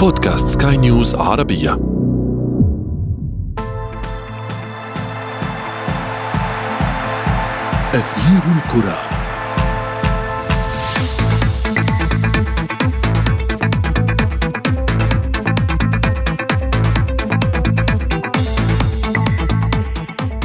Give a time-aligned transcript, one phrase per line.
[0.00, 1.72] بودكاست سكاي نيوز عربية.
[7.94, 8.98] أثير الكرة.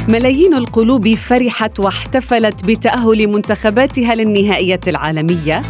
[0.08, 5.62] ملايين القلوب فرحت واحتفلت بتأهل منتخباتها للنهائية العالمية.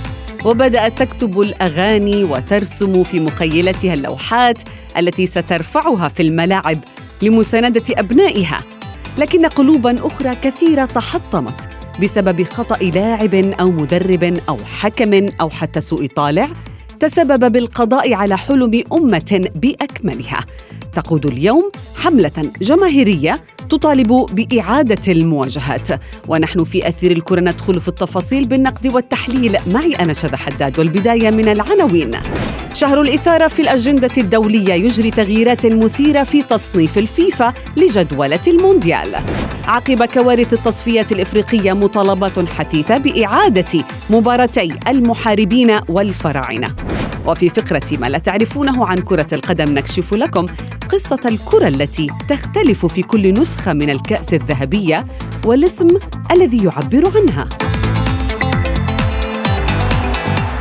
[0.47, 4.63] وبدأت تكتب الأغاني وترسم في مخيلتها اللوحات
[4.99, 6.79] التي سترفعها في الملاعب
[7.23, 8.61] لمساندة أبنائها.
[9.19, 11.69] لكن قلوبا أخرى كثيرة تحطمت
[12.03, 16.49] بسبب خطأ لاعب أو مدرب أو حكم أو حتى سوء طالع
[17.01, 20.45] تسبب بالقضاء على حلم أمة بأكملها.
[20.93, 23.39] تقود اليوم حملة جماهيرية
[23.71, 25.89] تطالب بإعادة المواجهات.
[26.29, 29.57] ونحن في أثير الكرة ندخل في التفاصيل بالنقد والتحليل.
[29.67, 32.11] معي أنا شذى حداد والبداية من العناوين.
[32.73, 39.17] شهر الإثارة في الأجندة الدولية يجري تغييرات مثيرة في تصنيف الفيفا لجدولة المونديال.
[39.65, 46.75] عقب كوارث التصفيات الإفريقية مطالبات حثيثة بإعادة مباراتي المحاربين والفراعنة.
[47.27, 50.47] وفي فقرة ما لا تعرفونه عن كرة القدم نكشف لكم
[50.89, 55.07] قصة الكرة التي تختلف في كل نسخة من الكأس الذهبية
[55.45, 55.89] والاسم
[56.33, 57.49] الذي يعبر عنها.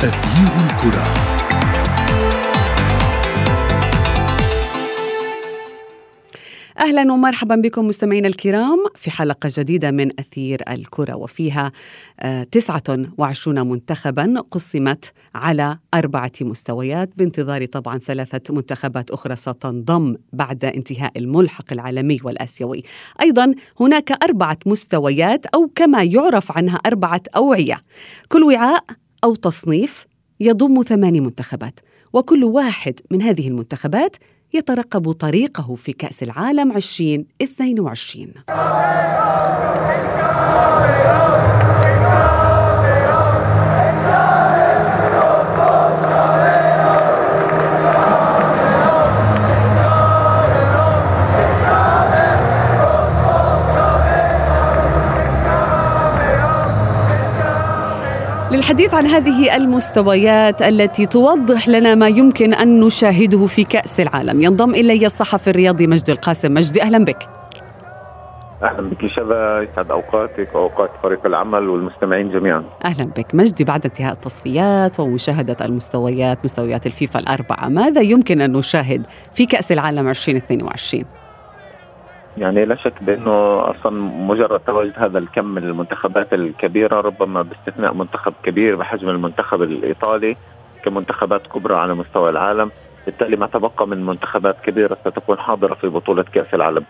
[0.02, 1.35] أثير الكرة
[6.78, 11.72] أهلا ومرحبا بكم مستمعينا الكرام في حلقة جديدة من أثير الكرة وفيها
[12.50, 21.12] 29 آه، منتخبا قسمت على أربعة مستويات بانتظار طبعا ثلاثة منتخبات أخرى ستنضم بعد انتهاء
[21.16, 22.82] الملحق العالمي والآسيوي.
[23.20, 27.80] أيضا هناك أربعة مستويات أو كما يعرف عنها أربعة أوعية.
[28.28, 28.84] كل وعاء
[29.24, 30.06] أو تصنيف
[30.40, 31.80] يضم ثماني منتخبات
[32.12, 34.16] وكل واحد من هذه المنتخبات
[34.54, 38.32] يترقب طريقه في كأس العالم 2022
[58.66, 64.42] للحديث عن هذه المستويات التي توضح لنا ما يمكن أن نشاهده في كأس العالم.
[64.42, 66.54] ينضم إلي الصحفي الرياضي مجدي القاسم.
[66.54, 67.28] مجدي أهلا بك.
[68.62, 72.64] أهلا بك شذا يسعد أوقاتك وأوقات فريق العمل والمستمعين جميعا.
[72.84, 73.34] أهلا بك.
[73.34, 79.72] مجدي بعد انتهاء التصفيات ومشاهدة المستويات مستويات الفيفا الأربعة ماذا يمكن أن نشاهد في كأس
[79.72, 81.04] العالم 2022
[82.36, 88.32] يعني لا شك بأنه أصلا مجرد تواجد هذا الكم من المنتخبات الكبيرة ربما باستثناء منتخب
[88.42, 90.36] كبير بحجم المنتخب الإيطالي
[90.84, 92.70] كمنتخبات كبرى على مستوى العالم.
[93.06, 96.84] بالتالي ما تبقى من منتخبات كبيرة ستكون حاضرة في بطولة كأس العالم.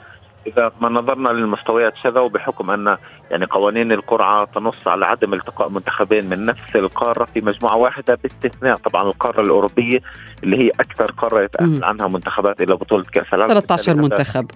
[0.46, 2.96] إذا ما نظرنا للمستويات شذا وبحكم أن
[3.30, 8.76] يعني قوانين القرعة تنص على عدم التقاء منتخبين من نفس القارة في مجموعة واحدة باستثناء
[8.76, 10.00] طبعا القارة الأوروبية
[10.42, 13.54] اللي هي أكثر قارة يتأهل عنها منتخبات إلى بطولة كأس العالم.
[13.54, 14.50] 13 منتخب.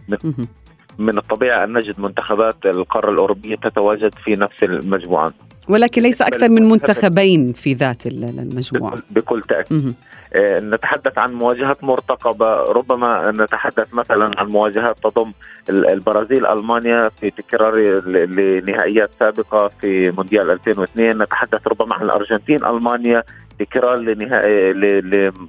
[1.01, 5.33] من الطبيعي أن نجد منتخبات القارة الأوروبية تتواجد في نفس المجموعة.
[5.69, 8.99] ولكن ليس أكثر من منتخبين في ذات المجموعة.
[9.11, 9.95] بكل تأكيد.
[10.35, 12.63] آه، نتحدث عن مواجهات مرتقبة.
[12.63, 15.33] ربما نتحدث مثلا عن مواجهات تضم
[15.71, 23.23] البرازيل ألمانيا في تكرار لنهائيات سابقة في مونديال 2002 نتحدث ربما عن الأرجنتين ألمانيا
[23.61, 24.73] تكرار لنهائي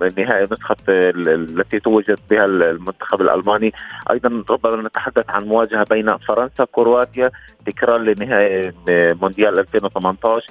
[0.01, 3.73] لنهائي نسخة التي توجد بها المنتخب الألماني.
[4.11, 7.31] أيضا ربما نتحدث عن مواجهة بين فرنسا كرواتيا
[7.65, 8.73] تكرار لنهائي
[9.21, 10.47] مونديال 2018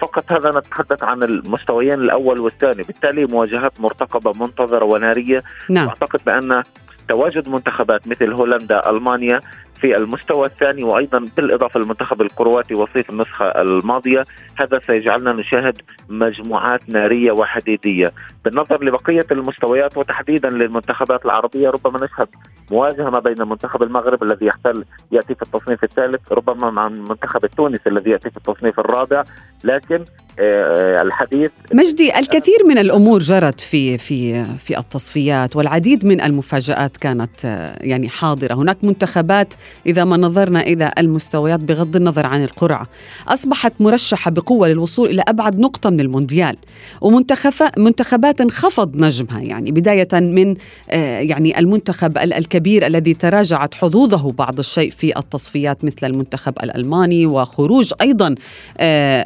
[0.00, 2.82] فقط هذا نتحدث عن المستويين الأول والثاني.
[2.82, 5.42] بالتالي مواجهات مرتقبة منتظرة ونارية.
[5.70, 5.88] نعم.
[5.88, 6.62] أعتقد بأن
[7.08, 9.40] تواجد منتخبات مثل هولندا ألمانيا
[9.80, 14.24] في المستوى الثاني وأيضا بالإضافة للمنتخب الكرواتي وصيف النسخة الماضية
[14.56, 18.12] هذا سيجعلنا نشاهد مجموعات نارية وحديدية.
[18.44, 22.28] بالنظر لبقية المستويات وتحديدا للمنتخبات العربية ربما نشهد
[22.70, 27.88] مواجهة ما بين منتخب المغرب الذي يحتل يأتي في التصنيف الثالث ربما مع المنتخب التونسي
[27.88, 29.24] الذي يأتي في التصنيف الرابع
[29.64, 30.04] لكن
[30.38, 31.48] الحديث.
[31.74, 38.08] مجدي الكثير من الأمور جرت في في في التصفيات والعديد من المفاجآت كانت آه، يعني
[38.08, 38.54] حاضرة.
[38.54, 39.54] هناك منتخبات
[39.86, 42.86] إذا ما نظرنا إلى المستويات بغض النظر عن القرعة
[43.28, 46.56] أصبحت مرشحة بقوة للوصول إلى أبعد نقطة من المونديال
[47.00, 49.40] ومنتخبات انخفض نجمها.
[49.40, 50.56] يعني بداية من
[50.90, 57.92] آه، يعني المنتخب الكبير الذي تراجعت حظوظه بعض الشيء في التصفيات مثل المنتخب الألماني وخروج
[58.00, 58.34] أيضا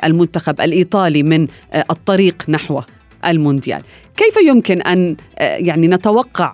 [0.05, 0.94] المنتخب الإيطالي.
[0.97, 1.47] من
[1.91, 2.81] الطريق نحو
[3.27, 3.83] المونديال
[4.17, 6.53] كيف يمكن أن يعني نتوقع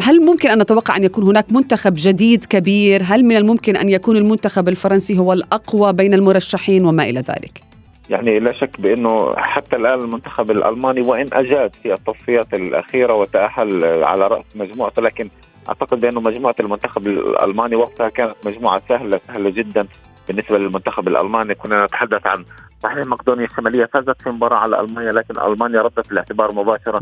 [0.00, 4.16] هل ممكن أن نتوقع أن يكون هناك منتخب جديد كبير؟ هل من الممكن أن يكون
[4.16, 7.62] المنتخب الفرنسي هو الأقوى بين المرشحين وما إلى ذلك؟
[8.10, 14.26] يعني لا شك بأنه حتى الآن المنتخب الألماني وإن أجاد في التصفيات الأخيرة وتأهل على
[14.26, 15.28] رأس مجموعته لكن
[15.68, 19.86] أعتقد بأنه مجموعة المنتخب الألماني وقتها كانت مجموعة سهلة سهلة جدا
[20.28, 21.54] بالنسبة للمنتخب الألماني.
[21.54, 22.44] كنا نتحدث عن
[22.78, 27.00] صحيح مقدونيا الشمالية فازت في مباراة على ألمانيا لكن ألمانيا ردت الاعتبار مباشرة.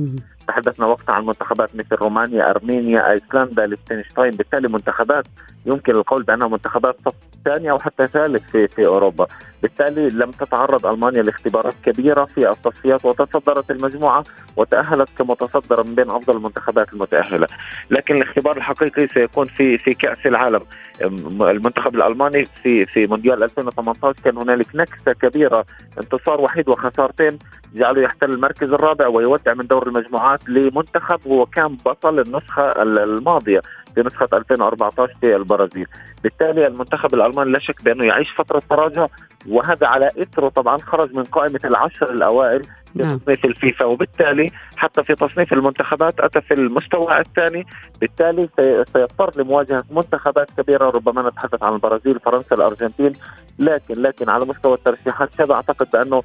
[0.48, 5.24] تحدثنا وقتها عن منتخبات مثل رومانيا أرمينيا أيسلندا ليختنشتاين بالتالي منتخبات
[5.66, 7.14] يمكن القول بأنها منتخبات صف
[7.44, 9.26] ثاني أو حتى ثالث في في أوروبا.
[9.62, 14.24] بالتالي لم تتعرض ألمانيا لاختبارات كبيرة في التصفيات وتصدرت المجموعة
[14.56, 17.46] وتأهلت كمتصدره من بين أفضل المنتخبات المتأهلة.
[17.90, 20.60] لكن الاختبار الحقيقي سيكون في في كأس العالم.
[21.42, 25.64] المنتخب الألماني في في مونديال 2018 كان هنالك نكسة كبيرة
[25.98, 27.38] انتصار وحيد وخسارتين
[27.74, 33.60] جعله يحتل المركز الرابع ويودع من دور المجموعات لمنتخب هو كان بطل النسخة الماضية.
[33.94, 35.86] في نسخة 2014 في البرازيل.
[36.22, 39.06] بالتالي المنتخب الألماني لا شك بأنه يعيش فترة تراجع
[39.48, 43.18] وهذا على إثره طبعا خرج من قائمة العشر الأوائل في نعم.
[43.18, 43.84] تصنيف الفيفا.
[43.84, 47.66] وبالتالي حتى في تصنيف المنتخبات أتى في المستوى الثاني.
[48.00, 48.48] بالتالي
[48.92, 53.12] سيضطر لمواجهة منتخبات كبيرة ربما نتحدث عن البرازيل فرنسا الأرجنتين.
[53.58, 56.22] لكن لكن على مستوى الترشيحات شبه أعتقد بأنه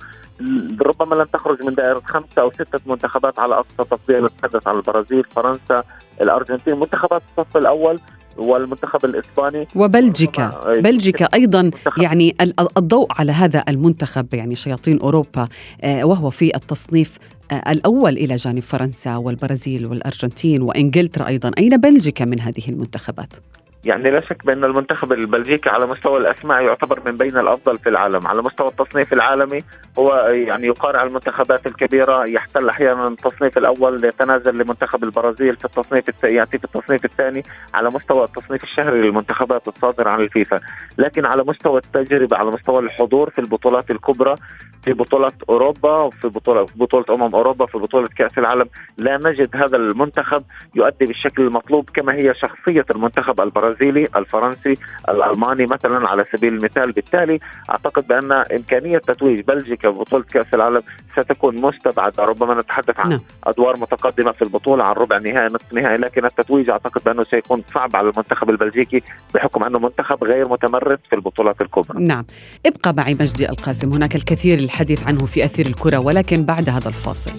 [0.81, 5.23] ربما لن تخرج من دائرة خمسة أو ستة منتخبات على أقصى تقدير نتحدث عن البرازيل
[5.23, 5.83] فرنسا
[6.21, 7.99] الأرجنتين منتخبات الصف الأول
[8.37, 9.67] والمنتخب الإسباني.
[9.75, 10.59] وبلجيكا.
[10.79, 12.35] بلجيكا أيضا يعني
[12.77, 15.47] الضوء على هذا المنتخب يعني شياطين أوروبا
[15.83, 17.17] آه، وهو في التصنيف
[17.51, 21.51] آه، الأول إلى جانب فرنسا والبرازيل والأرجنتين وإنجلترا أيضا.
[21.57, 23.37] أين بلجيكا من هذه المنتخبات؟
[23.85, 28.27] يعني لا شك بأن المنتخب البلجيكي على مستوى الأسماء يعتبر من بين الأفضل في العالم،
[28.27, 29.59] على مستوى التصنيف العالمي
[29.99, 32.25] هو يعني يقارع المنتخبات الكبيرة.
[32.25, 37.43] يحتل أحيانا التصنيف الأول يتنازل لمنتخب البرازيل في التصنيف يأتي في التصنيف الثاني
[37.73, 40.59] على مستوى التصنيف الشهري للمنتخبات الصادره عن الفيفا،
[40.97, 44.35] لكن على مستوى التجربة على مستوى الحضور في البطولات الكبرى
[44.83, 48.65] في بطولة أوروبا في بطولة في بطولة أمم أوروبا في بطولة كأس العالم
[48.97, 50.43] لا نجد هذا المنتخب
[50.75, 53.74] يؤدي بالشكل المطلوب كما هي شخصية المنتخب البرازيلي.
[53.81, 54.77] الفرنسي
[55.09, 56.91] الألماني مثلا على سبيل المثال.
[56.91, 57.39] بالتالي
[57.69, 60.83] أعتقد بأن إمكانية تتويج بلجيكا ببطولة كأس العالم
[61.17, 63.19] ستكون مستبعدة ربما نتحدث عن نعم.
[63.43, 67.95] أدوار متقدمة في البطولة عن ربع نهائي نصف نهائي لكن التتويج أعتقد بأنه سيكون صعب
[67.95, 72.03] على المنتخب البلجيكي بحكم أنه منتخب غير متمرد في البطولات الكبرى.
[72.03, 72.25] نعم.
[72.65, 77.33] ابقى معي مجدي القاسم هناك الكثير الحديث عنه في أثير الكرة ولكن بعد هذا الفاصل.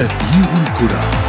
[0.00, 1.19] أثير الكرة.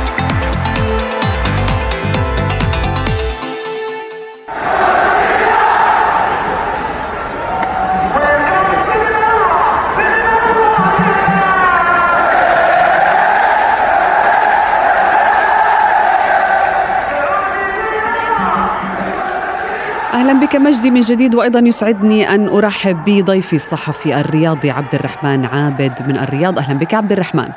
[20.32, 21.36] أهلا بك مجدي من جديد.
[21.36, 26.58] وأيضا يسعدني أن أرحب بضيفي الصحفي الرياضي عبد الرحمن عابد من الرياض.
[26.58, 27.50] أهلا بك عبد الرحمن.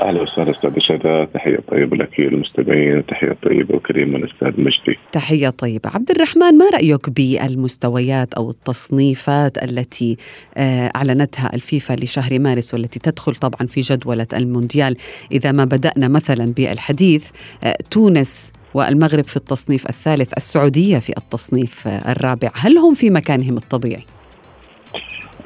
[0.00, 4.98] أهلا وسهلا أستاذ شذا تحية طيبة لك المستمعين تحية طيبة وكريمه للاستاذ مجدي.
[5.12, 5.90] تحية طيبة.
[5.94, 10.16] عبد الرحمن ما رأيك بالمستويات أو التصنيفات التي
[10.56, 14.96] آه، أعلنتها الفيفا لشهر مارس والتي تدخل طبعا في جدولة المونديال؟
[15.32, 17.30] إذا ما بدأنا مثلا بالحديث
[17.64, 22.50] آه، تونس والمغرب في التصنيف الثالث السعودية في التصنيف الرابع.
[22.54, 24.04] هل هم في مكانهم الطبيعي؟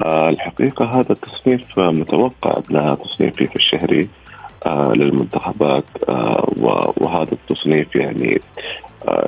[0.05, 4.09] آه، الحقيقة هذا التصنيف متوقع لها تصنيف في الشهري
[4.65, 6.53] آه، للمنتخبات آه،
[6.97, 8.39] وهذا التصنيف يعني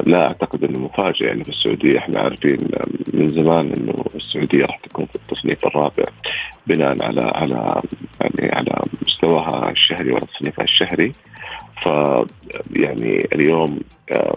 [0.05, 1.25] لا أعتقد إنه مفاجئ.
[1.25, 2.60] يعني في السعودية إحنا عارفين
[3.13, 6.03] من زمان إنه السعودية راح تكون في التصنيف الرابع
[6.67, 7.81] بناء على على
[8.22, 11.12] يعني على مستواها الشهري وتصنيفها الشهري.
[11.81, 11.85] ف
[12.75, 13.79] يعني اليوم
[14.11, 14.35] آه،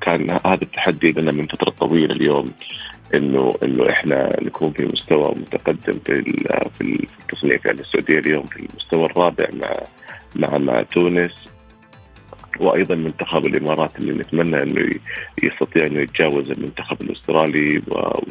[0.00, 2.52] كان هذا التحدي لنا من فترة طويلة اليوم
[3.14, 6.22] إنه إنه إحنا نكون في مستوى متقدم في
[6.78, 9.76] في التصنيف يعني السعودية اليوم في المستوى الرابع مع
[10.36, 11.48] مع مع تونس
[12.60, 14.90] وأيضا منتخب الإمارات اللي نتمنى إنه
[15.42, 17.82] يستطيع إنه يتجاوز المنتخب الأسترالي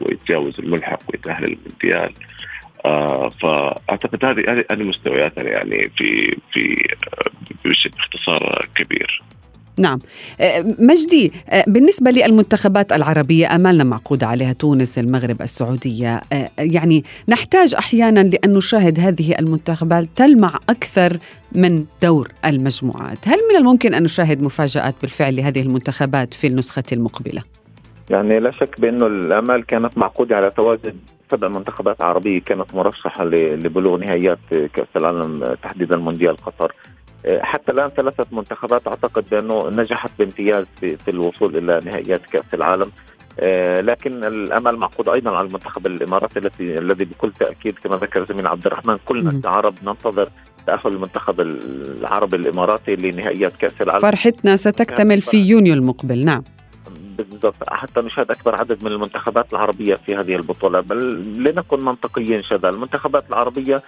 [0.01, 2.13] ويتجاوز الملحق ويتأهل المونديال.
[2.85, 6.75] آه فأعتقد هذه هذه هذه مستوياتنا يعني في في
[7.89, 9.23] باختصار كبير.
[9.77, 9.99] نعم
[10.41, 17.75] آه، مجدي آه، بالنسبة للمنتخبات العربية أمالنا معقودة عليها تونس المغرب السعودية آه، يعني نحتاج
[17.75, 21.17] أحيانا لأن نشاهد هذه المنتخبات تلمع أكثر
[21.55, 27.43] من دور المجموعات هل من الممكن أن نشاهد مفاجآت بالفعل لهذه المنتخبات في النسخة المقبلة؟
[28.09, 30.95] يعني لا شك بأنه الأمال كانت معقودة على تواجد
[31.31, 36.73] سبع منتخبات عربية كانت مرشحة لبلوغ نهائيات كأس العالم تحديدا مونديال قطر
[37.25, 42.91] حتى الآن ثلاثة منتخبات أعتقد بأنه نجحت بامتياز في الوصول إلى نهائيات كأس العالم.
[43.79, 48.65] لكن الأمل معقود أيضا على المنتخب الإماراتي الذي الذي بكل تأكيد كما ذكر زميل عبد
[48.65, 50.29] الرحمن كلنا كعرب ننتظر
[50.67, 54.01] تأهل المنتخب العربي الإماراتي لنهائيات كأس العالم.
[54.01, 56.25] فرحتنا ستكتمل في يونيو المقبل.
[56.25, 56.43] نعم.
[57.17, 57.69] بالضبط.
[57.69, 60.79] حتى نشاهد أكبر عدد من المنتخبات العربية في هذه البطولة.
[60.79, 62.69] بل لنكن منطقيين شذا.
[62.69, 63.83] المنتخبات العربية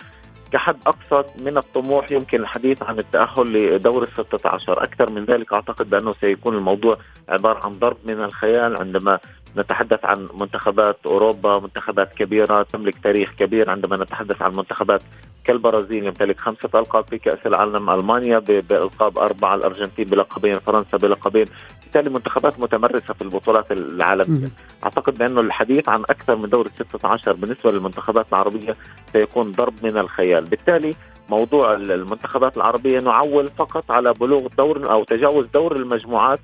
[0.52, 5.90] كحد اقصى من الطموح يمكن الحديث عن التأهل لدور ال 16 أكثر من ذلك أعتقد
[5.90, 6.98] بأنه سيكون الموضوع
[7.30, 9.20] عبارة عن ضرب من الخيال عندما
[9.58, 15.02] نتحدث عن منتخبات أوروبا منتخبات كبيرة تملك تاريخ كبير عندما نتحدث عن منتخبات
[15.50, 21.46] كالبرازيل يمتلك خمسة ألقاب في كأس العالم المانيا بإلقاب أربعة الأرجنتين بلقبين فرنسا بلقبين
[21.82, 24.50] بالتالي منتخبات متمرسة في البطولات العالمية.
[24.84, 28.76] أعتقد بانه الحديث عن أكثر من دور ال 16 بالنسبة للمنتخبات العربية
[29.14, 30.44] سيكون ضرب من الخيال.
[30.46, 30.94] بالتالي
[31.30, 36.40] موضوع المنتخبات العربية نعول فقط على بلوغ دور أو تجاوز دور المجموعات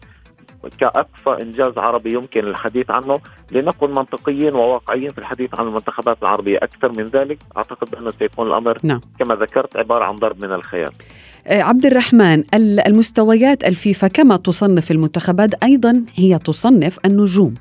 [0.80, 3.20] كأقصى إنجاز عربي يمكن الحديث عنه
[3.52, 6.58] لنكن منطقيين وواقعيين في الحديث عن المنتخبات العربية.
[6.58, 9.00] أكثر من ذلك أعتقد أنه سيكون الأمر نعم.
[9.20, 10.92] كما ذكرت عبارة عن ضرب من الخيال.
[11.48, 12.44] آه، عبد الرحمن
[12.88, 17.54] المستويات الفيفا كما تصنف المنتخبات أيضا هي تصنف النجوم.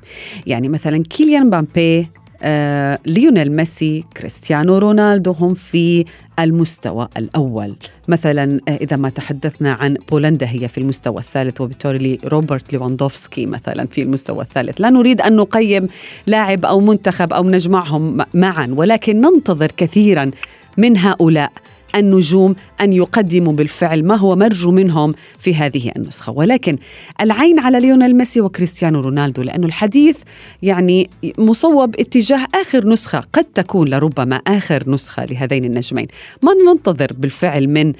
[0.47, 2.09] يعني مثلا كيليان مبابي
[2.47, 6.05] آه، ليونيل ميسي كريستيانو رونالدو هم في
[6.39, 7.75] المستوى الأول.
[8.07, 13.87] مثلا آه، إذا ما تحدثنا عن بولندا هي في المستوى الثالث وبالتالي روبرت ليفاندوفسكي مثلا
[13.87, 14.81] في المستوى الثالث.
[14.81, 15.87] لا نريد أن نقيم
[16.27, 20.31] لاعب أو منتخب أو نجمعهم معا ولكن ننتظر كثيرا
[20.77, 21.51] من هؤلاء.
[21.95, 26.31] النجوم أن يقدموا بالفعل ما هو مرجو منهم في هذه النسخة.
[26.31, 26.77] ولكن
[27.21, 30.17] العين على ليونيل ميسي وكريستيانو رونالدو لأنه الحديث
[30.61, 36.07] يعني مصوب اتجاه آخر نسخة قد تكون لربما آخر نسخة لهذين النجمين.
[36.43, 37.93] ما ننتظر بالفعل من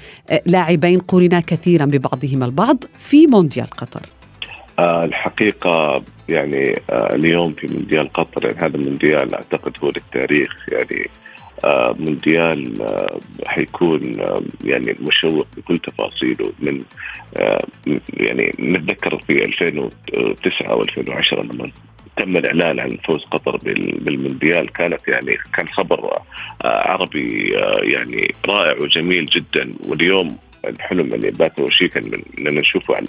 [0.46, 4.02] لاعبين قرنا كثيرا ببعضهما البعض في مونديال قطر.
[4.78, 11.10] آه الحقيقة يعني آه اليوم في مونديال قطر يعني هذا المونديال أعتقد هو للتاريخ يعني
[11.98, 16.82] مونديال آه، حيكون آه، يعني مشوق بكل تفاصيله من
[18.12, 21.70] يعني نتذكر في 2009 أو 2010 لما
[22.16, 23.56] تم الإعلان عن فوز قطر
[24.00, 26.18] بالمونديال كانت يعني كان خبر
[26.64, 27.50] عربي
[27.82, 29.74] يعني رائع وجميل جدا.
[29.88, 33.06] واليوم الحلم اللي بات وشيكا من لما نشوفه عن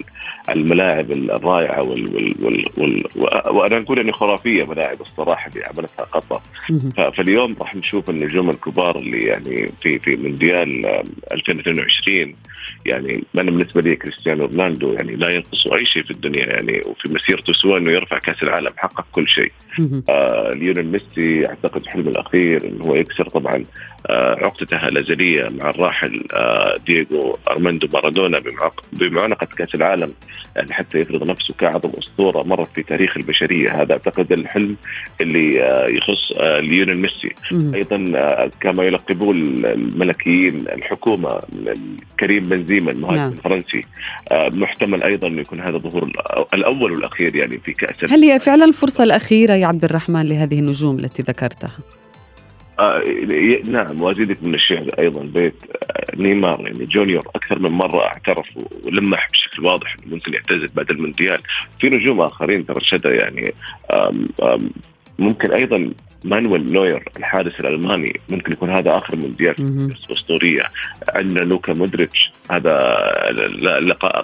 [0.48, 3.04] الملاعب الرائعة وال وال وال وال
[3.56, 6.40] وأنا أقول إني خرافية ملاعب الصراحة اللي عملتها قطر.
[7.12, 10.86] فاليوم راح نشوف النجوم الكبار اللي يعني في في مونديال
[11.32, 12.34] 2022
[12.86, 16.46] يعني أنا بالنسبة لي كريستيانو رونالدو يعني لا ينقص أي شيء في الدنيا.
[16.46, 19.52] يعني وفي مسيرته سوى إنه يرفع كأس العالم حقق كل شيء.
[20.10, 23.64] آه ليونيل ميسي أعتقد حلمه الأخير انه هو يكسر طبعا
[24.10, 28.42] آه عقدته الأزلية مع الراحل آه دييغو أرماندو مارادونا
[28.92, 30.12] بمعانقة كأس العالم
[30.56, 34.76] يعني حتى يفرض نفسه كأعظم أسطورة مرت في تاريخ البشرية هذا أعتقد الحلم
[35.20, 37.34] اللي آه يخص آه ليونيل ميسي
[37.74, 37.98] أيضا
[38.60, 41.40] كما يلقبوه الملكيين الحكومة
[42.20, 43.32] كريم بنزيما المهاجم نعم.
[43.32, 43.84] الفرنسي
[44.32, 46.10] محتمل أيضا يكون هذا الظهور
[46.54, 50.98] الأول والأخير يعني في كأس هل هي فعلا الفرصه الأخيرة يا عبد الرحمن لهذه النجوم
[50.98, 51.70] التي ذكرتها؟
[52.78, 53.02] آه
[53.64, 58.46] نعم وازيدك من الشعر أيضا بيت آه نيمار يعني جونيور أكثر من مرة اعترف
[58.86, 61.38] ولمح بشكل واضح إنه ممكن يعتزل بعد المونديال.
[61.80, 63.54] في نجوم آخرين ترى يعني
[63.92, 64.70] آم آم
[65.18, 65.90] ممكن أيضا
[66.24, 69.54] مانويل نوير الحارس الألماني ممكن يكون هذا آخر مونديال
[70.10, 70.62] اسطوريه
[71.08, 72.78] عندنا لوكا مودريتش هذا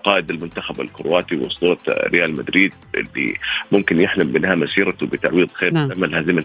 [0.04, 3.34] قائد المنتخب الكرواتي واسطوره ريال مدريد اللي
[3.72, 6.14] ممكن يحلم بانهاء مسيرته بتعويض نعم.
[6.14, 6.44] هزيمة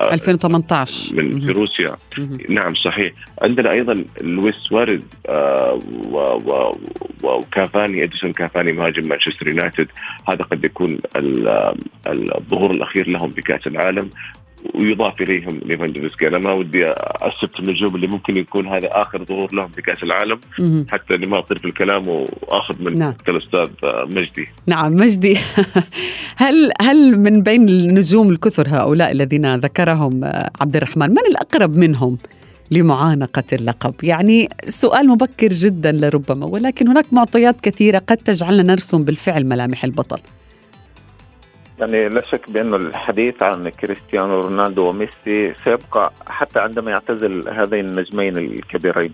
[0.00, 1.96] 2018 من في روسيا.
[2.48, 3.12] نعم صحيح.
[3.42, 5.78] عندنا أيضا لويس سواريز آه
[7.22, 9.88] وكافاني إديسون كافاني مهاجم مانشستر يونايتد.
[10.28, 10.98] هذا قد يكون
[12.06, 14.10] الظهور الأخير لهم في كأس العالم.
[14.74, 16.28] ويضاف إليهم ليفاندوفسكي.
[16.28, 20.40] أنا ما ودي اسبت النجوم اللي ممكن يكون هذا آخر ظهور لهم في كأس العالم
[20.90, 23.14] حتى إني ما أطير في الكلام وآخذ من نعم.
[23.28, 24.48] الأستاذ مجدي.
[24.66, 25.36] نعم مجدي.
[26.44, 30.20] هل هل من بين النجوم الكثر هؤلاء الذين ذكرهم
[30.60, 32.18] عبد الرحمن من الأقرب منهم
[32.70, 39.46] لمعانقة اللقب؟ يعني سؤال مبكر جدا لربما ولكن هناك معطيات كثيرة قد تجعلنا نرسم بالفعل
[39.46, 40.18] ملامح البطل.
[41.78, 48.36] يعني لا شك بانه الحديث عن كريستيانو رونالدو وميسي سيبقى حتى عندما يعتزل هذين النجمين
[48.36, 49.12] الكبيرين.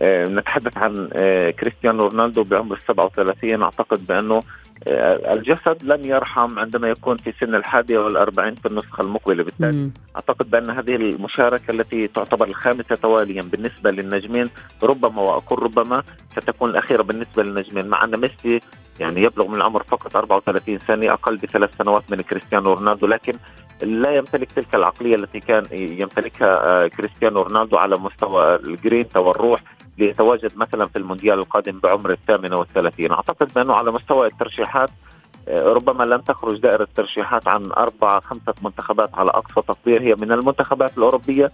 [0.00, 4.42] آه نتحدث عن آه كريستيانو رونالدو بعمر 37 أعتقد بأنه آه،
[4.86, 9.92] الجسد لن يرحم عندما يكون في سن الحادية والأربعين في النسخة المقبلة بالتالي مم.
[10.16, 14.50] أعتقد بأن هذه المشاركة التي تعتبر الخامسة تواليا بالنسبة للنجمين
[14.82, 16.02] ربما وأقول ربما
[16.32, 18.60] ستكون الأخيرة بالنسبة للنجمين مع أن ميسي
[19.00, 23.32] يعني يبلغ من العمر فقط 34 سنة أقل بثلاث سنوات من كريستيانو رونالدو لكن
[23.82, 29.60] لا يمتلك تلك العقلية التي كان يمتلكها آه، كريستيانو رونالدو على مستوى الجرينتا والروح
[29.98, 33.12] ليتواجد مثلا في المونديال القادم بعمر الثامنة والثلاثين.
[33.12, 34.90] أعتقد بأنه على مستوى الترشيحات
[35.48, 40.02] آه، ربما لن تخرج دائرة الترشيحات عن أربعة خمسة منتخبات على أقصى تقدير.
[40.02, 41.52] هي من المنتخبات الأوروبية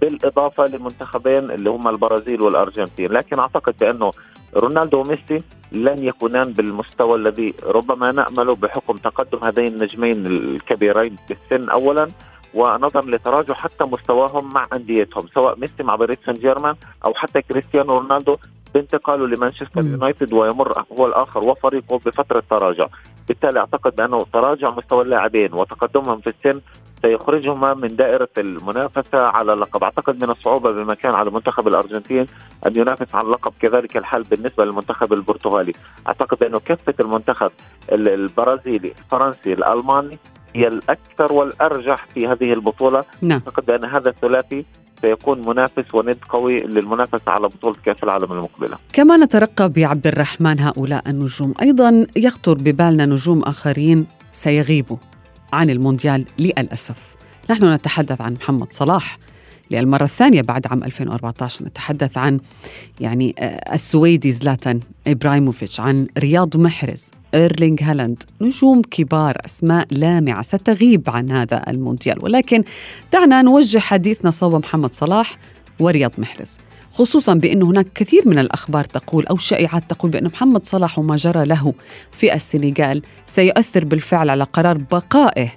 [0.00, 3.12] بالإضافة لمنتخبين اللي هم البرازيل والأرجنتين.
[3.12, 4.10] لكن أعتقد بأنه
[4.56, 5.42] رونالدو وميسي
[5.72, 12.08] لن يكونان بالمستوى الذي ربما نأمله بحكم تقدم هذين النجمين الكبيرين بالسن أولا.
[12.54, 16.74] ونظرا لتراجع حتى مستواهم مع أنديتهم سواء ميسي مع باريس سان جيرمان
[17.06, 18.36] أو حتى كريستيانو رونالدو
[18.74, 19.80] بانتقاله لمانشستر.
[19.84, 22.86] يونايتد ويمر هو الآخر وفريقه بفترة تراجع،
[23.28, 26.60] بالتالي أعتقد بأنه تراجع مستوى اللاعبين وتقدمهم في السن
[27.02, 29.84] سيخرجهما من دائرة المنافسة على اللقب.
[29.84, 32.26] أعتقد من الصعوبة بمكان على منتخب الأرجنتين
[32.66, 35.72] أن ينافس على اللقب كذلك الحال بالنسبة للمنتخب البرتغالي.
[36.08, 37.50] أعتقد أنه كفة المنتخب
[37.92, 40.18] ال- البرازيلي الفرنسي الألماني
[40.56, 43.04] هي الأكثر والأرجح في هذه البطولة.
[43.22, 43.40] نعم.
[43.46, 44.64] أعتقد بأن هذا الثلاثي
[45.02, 48.78] سيكون منافس وند قوي للمنافسة على بطولة كأس العالم المقبلة.
[48.92, 54.96] كما نترقب بعبد الرحمن هؤلاء النجوم أيضا يخطر ببالنا نجوم آخرين سيغيبوا
[55.52, 57.16] عن المونديال للأسف.
[57.50, 59.18] نحن نتحدث عن محمد صلاح
[59.70, 62.40] للمرة الثانية بعد عام 2014 نتحدث عن
[63.00, 68.22] يعني آه، السويدي زلاتان إبراهيموفيتش عن رياض محرز إيرلينغ هالاند.
[68.40, 72.24] نجوم كبار أسماء لامعة ستغيب عن هذا المونديال.
[72.24, 72.64] ولكن
[73.12, 75.38] دعنا نوجه حديثنا صوب محمد صلاح
[75.80, 76.58] ورياض محرز.
[76.92, 81.44] خصوصا بأن هناك كثير من الأخبار تقول أو شائعات تقول بأن محمد صلاح وما جرى
[81.44, 81.74] له
[82.12, 85.52] في السنغال سيؤثر بالفعل على قرار بقائه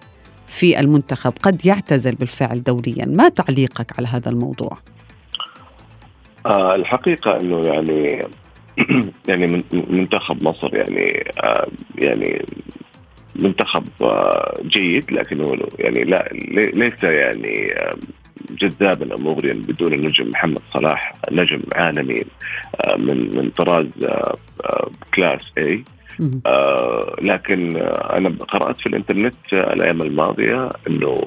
[0.52, 4.78] في المنتخب قد يعتزل بالفعل دوليا ما تعليقك على هذا الموضوع؟
[6.46, 8.26] آه الحقيقة أنه يعني
[9.30, 12.46] يعني من- منتخب مصر يعني آه يعني
[13.36, 17.96] منتخب آه جيد لكنه يعني لا لي- ليس يعني آه
[18.52, 22.24] جذابا أو مغريا بدون النجم محمد صلاح نجم عالمي
[22.82, 25.84] آه من من طراز آه آه كلاس اي.
[26.46, 27.78] آه لكن
[28.18, 31.18] أنا قرأت في الإنترنت الأيام الماضية إنه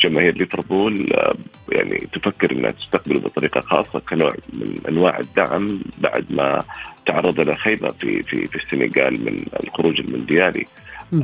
[0.00, 1.34] جماهير ليفربول آه
[1.72, 6.62] يعني تفكر إنها تستقبله بطريقة خاصة كنوع من أنواع الدعم بعد ما
[7.06, 10.66] تعرض إلى خيبة في في في السنغال من الخروج المونديالي.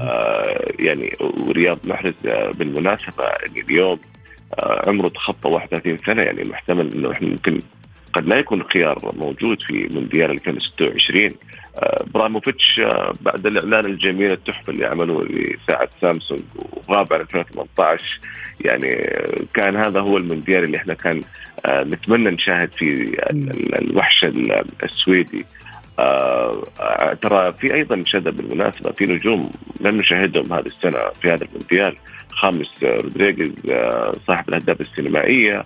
[0.01, 3.99] آه يعني ورياض محرز آه بالمناسبة يعني اليوم
[4.55, 7.59] آه عمره تخطى 31 سنة يعني محتمل إنه إحنا ممكن
[8.17, 11.29] قد لا يكون خيار موجود في مونديال 2026
[11.79, 16.41] آه إبراهيموفيتش آه بعد الإعلان الجميل التحفة اللي عملوه لساعة سامسونج
[16.89, 18.19] وغاب عن 2018
[18.61, 21.21] يعني آه، كان هذا هو المونديال اللي إحنا كان
[21.71, 25.45] نتمنى نشاهد فيه ال- ال- الوحش ال- السويدي.
[25.99, 26.63] آه
[27.23, 29.51] ترى في أيضا شذا بالمناسبة في نجوم
[29.81, 31.97] لم نشاهدهم هذه السنة في هذا المونديال.
[32.31, 35.65] خاميس رودريغيز آه، صاحب الأهداف السينمائية.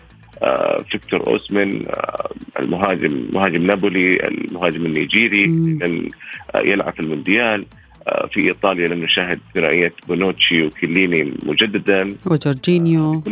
[0.90, 5.46] فيكتور اوسمن آه، المهاجم مهاجم نابولي المهاجم النيجيري.
[5.46, 6.09] لن
[6.55, 7.66] آه، يلعب في المونديال
[8.09, 13.22] آه، في إيطاليا لم نشاهد ثنائية بونوتشي وكييليني مجددا وجورجينيو.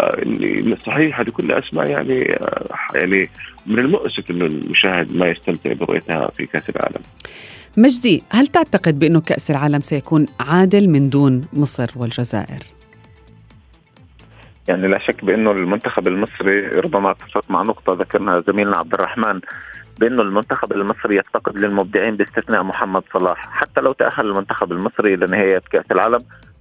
[0.00, 3.30] آه، إني- صحيح هذه كلها أسماء يعني آه، يعني
[3.66, 7.02] من المؤسف إنه المشاهد ما يستمتع برؤيتها في كأس العالم.
[7.76, 12.62] مجدي هل تعتقد بأنه كأس العالم سيكون عادل من دون مصر والجزائر؟
[14.68, 19.40] يعني لا شك بأنه المنتخب المصري ربما أتفق مع نقطة ذكرنا زميلنا عبد الرحمن
[19.98, 25.84] بأنه المنتخب المصري يفتقد للمبدعين باستثناء محمد صلاح، حتى لو تأهل المنتخب المصري لنهايه كأس
[25.90, 26.18] العالم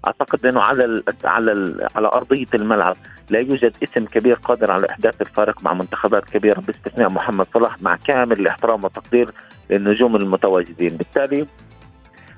[0.08, 2.98] أعتقد أنه على ال على ال على أرضية الملعب
[3.30, 7.98] لا يوجد اسم كبير قادر على إحداث الفارق مع منتخبات كبيرة باستثناء محمد صلاح مع
[8.06, 9.30] كامل الاحترام والتقدير
[9.70, 11.48] للنجوم المتواجدين، بالتالي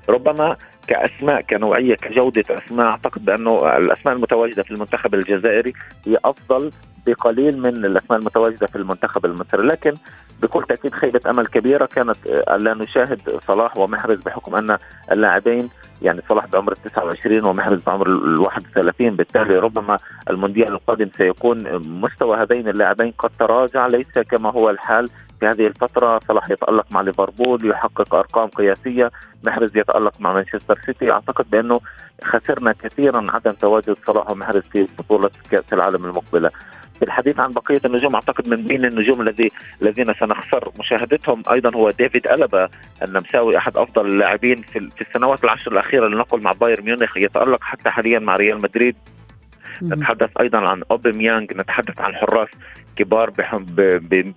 [0.08, 0.56] ربما
[0.90, 2.86] كأسماء كنوعية كجودة أسماء.
[2.86, 5.72] أعتقد بأنه الأسماء المتواجدة في المنتخب الجزائري
[6.06, 6.70] هي أفضل
[7.06, 9.66] بقليل من الأسماء المتواجدة في المنتخب المصري.
[9.66, 9.94] لكن
[10.42, 14.78] بكل تأكيد خيبة أمل كبيرة كانت آه، لا نشاهد صلاح ومحرز بحكم أن
[15.12, 15.68] اللاعبين
[16.02, 19.96] يعني صلاح بعمر ال 29 ومحرز بعمر ال 31 بالتالي ربما
[20.30, 26.20] المونديال القادم سيكون مستوى هذين اللاعبين قد تراجع ليس كما هو الحال في هذه الفترة
[26.28, 29.10] صلاح يتألق مع ليفربول يحقق أرقام قياسية
[29.44, 31.12] محرز يتألق مع مانشستر سيتي.
[31.12, 31.80] أعتقد بأنه
[32.24, 36.50] خسرنا كثيرا عدم تواجد صلاح ومحرز في بطولة كأس العالم المقبلة.
[37.00, 39.50] بالحديث عن بقية النجوم أعتقد من بين النجوم الذي
[39.82, 42.68] الذين سنخسر مشاهدتهم أيضا هو ديفيد ألابا
[43.02, 47.16] النمساوي أحد أفضل اللاعبين في في السنوات العشر الأخيرة لنقل مع بايرن ميونخ.
[47.16, 48.96] يتألق حتى حاليا مع ريال مدريد.
[49.82, 52.48] نتحدث أيضا عن أوباميانج نتحدث عن حراس
[53.00, 53.30] كبار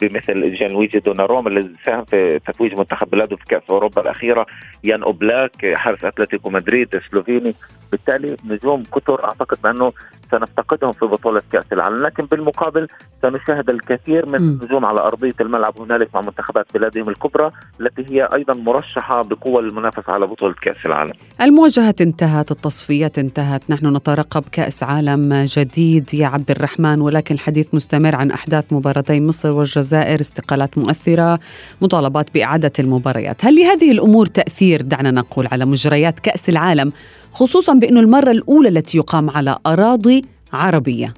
[0.02, 4.46] بمثل جان لويجي دوناروما الذي ساهم في تتويج منتخب بلاده في كأس أوروبا الأخيرة
[4.84, 7.54] يان أوبلاك حارس أتلتيكو مدريد السلوفيني
[7.92, 9.94] بالتالي نجوم كثر أعتقد بأنه
[10.34, 12.04] سنفتقدهم في بطولة كأس العالم.
[12.04, 12.88] لكن بالمقابل
[13.24, 18.54] سنشاهد الكثير من النجوم على أرضية الملعب هنالك مع منتخبات بلادهم الكبرى التي هي أيضا
[18.54, 21.14] مرشحة بقوة للمنافسة على بطولة كأس العالم.
[21.42, 28.16] المواجهات انتهت، التصفيات انتهت، نحن نترقب كأس عالم جديد يا عبد الرحمن ولكن الحديث مستمر
[28.16, 31.40] عن أحداث مباراتي مصر والجزائر، استقالات مؤثرة،
[31.82, 36.92] مطالبات بإعادة المباريات، هل لهذه الأمور تأثير دعنا نقول على مجريات كأس العالم
[37.32, 40.23] خصوصا بانه المرة الأولى التي يقام على أراضي
[40.54, 41.14] عربية؟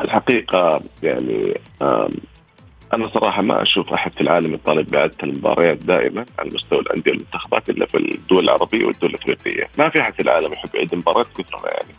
[0.00, 1.60] الحقيقة يعني
[2.92, 7.70] أنا صراحة ما أشوف أحد في العالم يطالب بإعادة المباريات دائما على مستوى الأندية والمنتخبات
[7.70, 11.70] إلا في الدول العربية والدول الأفريقية، ما في أحد في العالم يحب يعيد مباراة كثرنا
[11.70, 11.94] يعني.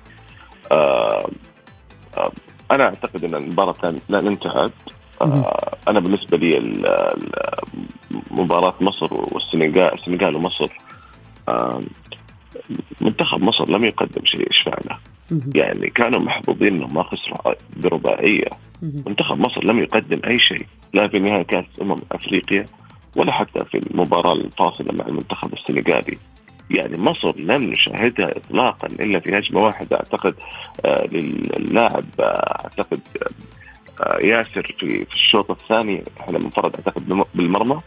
[2.71, 4.73] أنا أعتقد أن المباراة لن انتهت
[5.87, 6.59] أنا بالنسبة لي
[8.31, 10.67] مباراة مصر والسنغال السنغال ومصر
[13.01, 14.99] منتخب مصر لم يقدم شيء إيش فعله؟
[15.55, 18.47] يعني كانوا محظوظين إنهم ما خسروا برباعية.
[19.05, 22.65] منتخب مصر لم يقدم أي شيء لا في نهائي كأس أمم أفريقيا
[23.17, 26.17] ولا حتى في المباراة الفاصلة مع المنتخب السنغالي.
[26.71, 30.35] يعني مصر لم نشاهدها اطلاقا إلا في هجمة واحدة أعتقد
[30.85, 32.23] آه للاعب آه
[32.63, 32.99] أعتقد
[34.01, 37.81] آه ياسر في في الشوط الثاني إحنا منفرد أعتقد بالمرمى.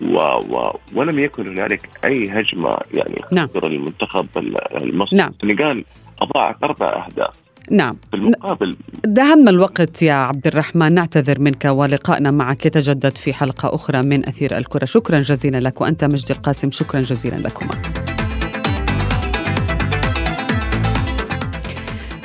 [0.00, 0.16] و
[0.54, 3.48] و ولم يكن هنالك أي هجمة يعني نعم.
[3.56, 4.26] المنتخب
[4.74, 5.18] المصري.
[5.18, 5.32] نعم.
[5.42, 5.84] السنغال
[6.20, 7.34] أضاعت أربع أهداف.
[7.70, 7.96] نعم.
[8.12, 14.28] بالمقابل دهمنا الوقت يا عبد الرحمن نعتذر منك ولقائنا معك يتجدد في حلقة أخرى من
[14.28, 14.84] أثير الكرة.
[14.84, 16.70] شكرا جزيلا لك وأنت مجدي القاسم.
[16.70, 18.17] شكرا جزيلا لكما.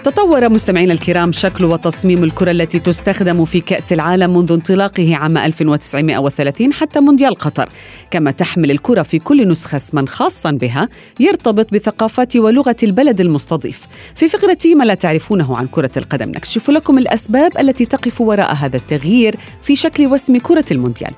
[0.03, 6.73] تطور مستمعينا الكرام شكل وتصميم الكرة التي تستخدم في كأس العالم منذ انطلاقه عام 1930
[6.73, 7.69] حتى مونديال قطر.
[8.11, 10.89] كما تحمل الكرة في كل نسخة اسما خاصا بها
[11.19, 13.81] يرتبط بثقافة ولغة البلد المستضيف.
[14.15, 18.77] في فقرة ما لا تعرفونه عن كرة القدم نكشف لكم الأسباب التي تقف وراء هذا
[18.77, 21.11] التغيير في شكل واسم كرة المونديال.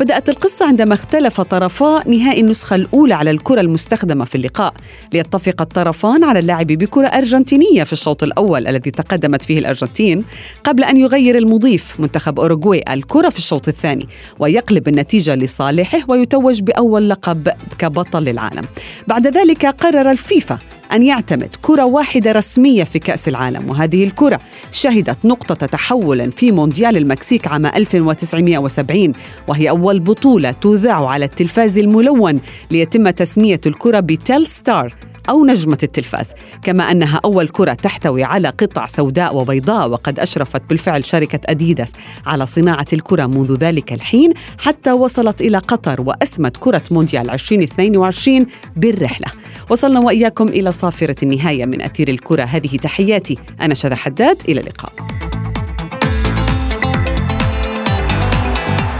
[0.00, 4.74] بدأت القصة عندما اختلف طرفا نهائي النسخة الأولى على الكرة المستخدمة في اللقاء.
[5.12, 10.24] ليتفق الطرفان على اللعب بكرة أرجنتينية في الشوط الأول الذي تقدمت فيه الأرجنتين
[10.64, 17.10] قبل أن يغير المضيف منتخب أوروغواي الكرة في الشوط الثاني ويقلب النتيجة لصالحه ويتوج بأول
[17.10, 18.64] لقب كبطل للعالم
[19.08, 20.58] بعد ذلك قرر الفيفا
[20.92, 24.38] أن يعتمد كرة واحدة رسمية في كأس العالم وهذه الكرة
[24.72, 29.12] شهدت نقطة تحول في مونديال المكسيك عام 1970
[29.48, 32.40] وهي أول بطولة تذاع على التلفاز الملون
[32.70, 34.94] ليتم تسمية الكرة بتيل ستار.
[35.28, 36.32] أو نجمة التلفاز.
[36.62, 41.92] كما أنها أول كرة تحتوي على قطع سوداء وبيضاء وقد أشرفت بالفعل شركة أديداس
[42.26, 49.26] على صناعة الكرة منذ ذلك الحين حتى وصلت إلى قطر وأسمت كرة مونديال 2022 بالرحلة.
[49.70, 52.42] وصلنا وإياكم إلى صافرة النهاية من أثير الكرة.
[52.42, 54.42] هذه تحياتي أنا شذى حداد.
[54.48, 54.92] إلى اللقاء.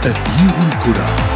[0.05, 1.32] أثير الكرة.